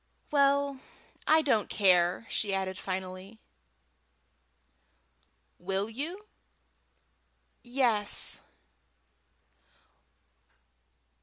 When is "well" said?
0.31-0.79